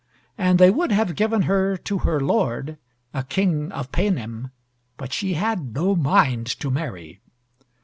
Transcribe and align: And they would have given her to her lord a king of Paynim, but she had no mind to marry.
And 0.35 0.57
they 0.57 0.71
would 0.71 0.91
have 0.91 1.15
given 1.15 1.43
her 1.43 1.77
to 1.77 1.99
her 1.99 2.19
lord 2.19 2.79
a 3.13 3.23
king 3.23 3.71
of 3.71 3.91
Paynim, 3.91 4.49
but 4.97 5.13
she 5.13 5.35
had 5.35 5.75
no 5.75 5.95
mind 5.95 6.47
to 6.59 6.71
marry. 6.71 7.21